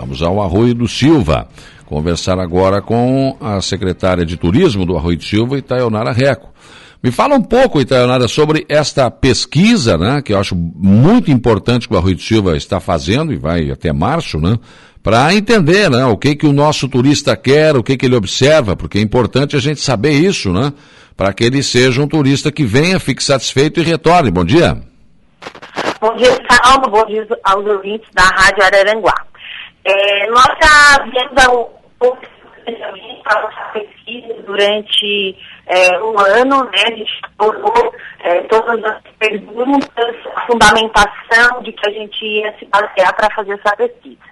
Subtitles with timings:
[0.00, 1.46] Vamos ao Arroio do Silva.
[1.84, 6.48] Conversar agora com a secretária de Turismo do Arroio do Silva, Itaionara Reco.
[7.02, 11.94] Me fala um pouco, Itaionara, sobre esta pesquisa, né, que eu acho muito importante que
[11.94, 14.58] o Arroio do Silva está fazendo, e vai até março, né,
[15.02, 18.74] para entender, né, o que que o nosso turista quer, o que que ele observa,
[18.74, 20.72] porque é importante a gente saber isso, né,
[21.14, 24.30] para que ele seja um turista que venha, fique satisfeito e retorne.
[24.30, 24.78] Bom dia.
[26.00, 26.88] Bom dia, Salmo.
[26.90, 29.29] Bom dia aos ouvintes da Rádio Araranguá.
[29.90, 31.32] É, nós já viemos
[33.24, 36.82] a nossa pesquisa durante é, um ano, né?
[36.86, 42.66] A gente explorou é, todas as perguntas, a fundamentação de que a gente ia se
[42.66, 44.29] basear para fazer essa pesquisa.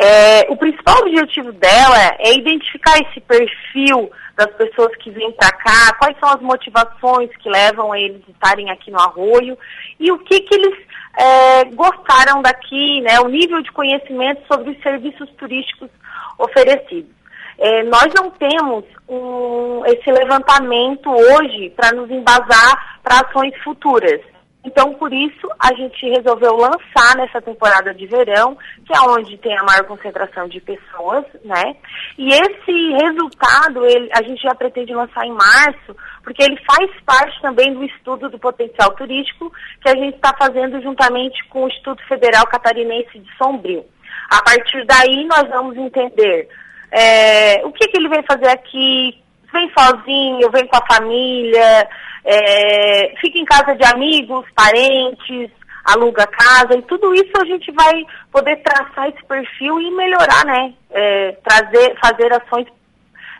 [0.00, 5.92] É, o principal objetivo dela é identificar esse perfil das pessoas que vêm para cá,
[5.98, 9.58] quais são as motivações que levam eles a estarem aqui no arroio
[9.98, 10.78] e o que, que eles
[11.18, 15.90] é, gostaram daqui, né, o nível de conhecimento sobre os serviços turísticos
[16.38, 17.10] oferecidos.
[17.58, 24.20] É, nós não temos um, esse levantamento hoje para nos embasar para ações futuras.
[24.68, 29.56] Então, por isso, a gente resolveu lançar nessa temporada de verão, que é onde tem
[29.56, 31.74] a maior concentração de pessoas, né?
[32.18, 37.40] E esse resultado, ele, a gente já pretende lançar em março, porque ele faz parte
[37.40, 42.06] também do estudo do potencial turístico que a gente está fazendo juntamente com o Instituto
[42.06, 43.86] Federal Catarinense de Sombrio.
[44.30, 46.46] A partir daí, nós vamos entender
[46.92, 49.18] é, o que, que ele vem fazer aqui,
[49.52, 51.88] vem sozinho, vem com a família,
[52.24, 55.50] é, fica em casa de amigos, parentes,
[55.84, 57.94] aluga casa, e tudo isso a gente vai
[58.30, 60.74] poder traçar esse perfil e melhorar, né?
[60.90, 62.66] É, trazer, fazer ações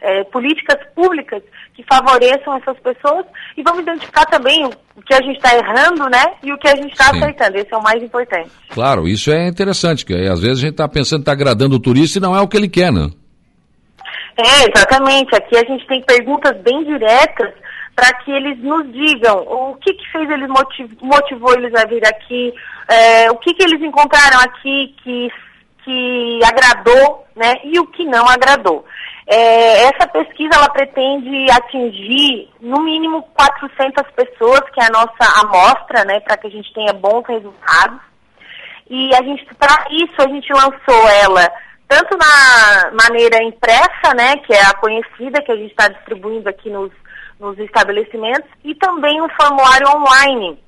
[0.00, 1.42] é, políticas públicas
[1.74, 6.24] que favoreçam essas pessoas e vamos identificar também o que a gente está errando, né?
[6.42, 7.56] E o que a gente está acertando.
[7.56, 8.50] Esse é o mais importante.
[8.70, 11.80] Claro, isso é interessante, que às vezes a gente está pensando que está agradando o
[11.80, 13.10] turista e não é o que ele quer, né?
[14.36, 15.34] É, exatamente.
[15.34, 17.54] Aqui a gente tem perguntas bem diretas
[17.96, 22.06] para que eles nos digam o que, que fez eles motiv motivou eles a vir
[22.06, 22.52] aqui,
[22.88, 25.32] é, o que, que eles encontraram aqui que,
[25.82, 28.84] que agradou, né, e o que não agradou.
[29.26, 36.04] É, essa pesquisa ela pretende atingir no mínimo 400 pessoas, que é a nossa amostra,
[36.04, 37.98] né, para que a gente tenha bons resultados.
[38.88, 41.50] E a gente, para isso, a gente lançou ela
[41.88, 46.70] tanto na maneira impressa, né, que é a conhecida que a gente está distribuindo aqui
[46.70, 46.92] nos
[47.38, 50.58] nos estabelecimentos e também um formulário online,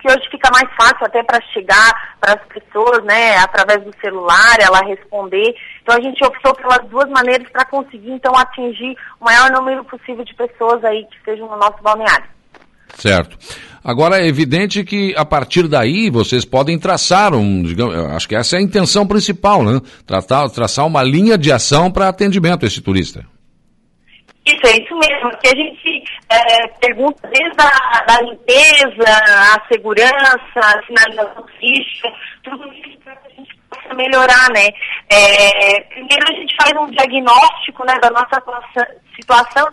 [0.00, 4.56] que hoje fica mais fácil até para chegar para as pessoas, né, através do celular,
[4.60, 5.54] ela responder.
[5.82, 10.24] Então a gente optou pelas duas maneiras para conseguir então atingir o maior número possível
[10.24, 12.39] de pessoas aí que estejam no nosso balneário.
[12.94, 13.36] Certo.
[13.82, 18.56] Agora é evidente que a partir daí vocês podem traçar um, digamos, acho que essa
[18.56, 19.80] é a intenção principal, né?
[20.06, 23.24] Tratar, traçar uma linha de ação para atendimento a esse turista.
[24.44, 30.40] Isso, é isso mesmo, que a gente é, pergunta desde a da limpeza, a segurança,
[30.56, 32.12] a sinalização física,
[32.42, 34.68] tudo isso para a gente possa melhorar, né?
[35.10, 38.42] É, primeiro a gente faz um diagnóstico né, da nossa
[39.14, 39.66] situação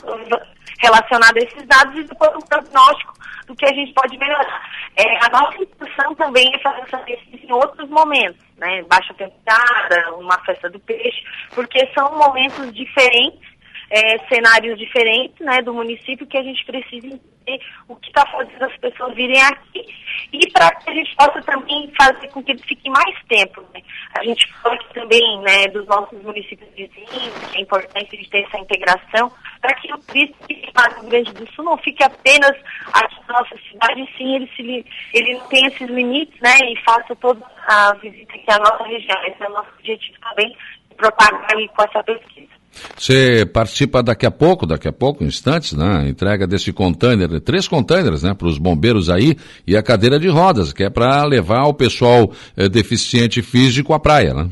[0.80, 3.14] relacionada a esses dados e depois um diagnóstico
[3.48, 4.62] do que a gente pode melhorar.
[4.96, 8.84] É, a nossa intenção também é fazer essa pesquisa em outros momentos, né?
[8.84, 11.24] Baixa temporada, uma festa do peixe,
[11.54, 13.58] porque são momentos diferentes
[13.90, 18.64] é, cenários diferentes né, do município que a gente precisa entender o que está fazendo
[18.64, 19.86] as pessoas virem aqui
[20.34, 23.64] e para que a gente possa também fazer com que eles fiquem mais tempo.
[23.74, 23.82] Né?
[24.18, 28.44] A gente fala também né, dos nossos municípios vizinhos, que é importante a gente ter
[28.44, 30.36] essa integração, para que o turista
[30.78, 32.52] está no Rio Grande do Sul não fique apenas
[32.94, 37.44] aqui na nossa cidade, sim ele, se, ele tem esses limites né, e faça toda
[37.68, 39.18] a visita aqui à nossa região.
[39.26, 40.56] Esse é o nosso objetivo também,
[40.96, 42.48] propagar com essa pesquisa.
[42.96, 46.08] Você participa daqui a pouco, daqui a pouco, instantes, né?
[46.08, 48.36] Entrega desse container, três containers, né?
[48.36, 52.32] Para os bombeiros aí e a cadeira de rodas, que é para levar o pessoal
[52.56, 54.50] é, deficiente físico à praia, né?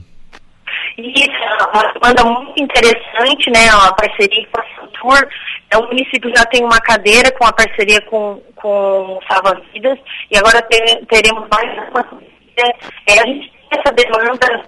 [0.98, 3.72] Isso, é uma demanda muito interessante, né?
[3.76, 5.30] Uma parceria com a Santur.
[5.72, 9.98] É, o município já tem uma cadeira com a parceria com, com Salva Vidas
[10.32, 12.22] e agora ter, teremos mais uma.
[12.58, 14.64] É, a gente tem essa demanda,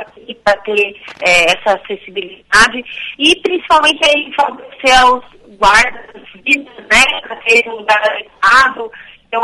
[0.00, 2.82] aqui para ter é, essa acessibilidade
[3.18, 5.24] e principalmente aí favorecer aos
[5.58, 8.90] guardas vidas, né, para ter um lugar adequado.
[9.26, 9.42] Então,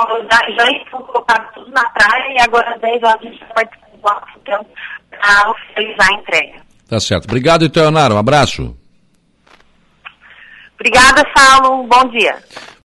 [0.59, 3.87] já estão colocados tudo na praia e agora às 10 horas a gente está participando
[3.97, 4.67] do então,
[5.11, 6.67] para oficializar a entrega.
[6.88, 7.25] Tá certo.
[7.25, 8.15] Obrigado, Iteonara.
[8.15, 8.77] Um abraço.
[10.78, 11.84] Obrigada, Saulo.
[11.84, 12.37] Bom dia.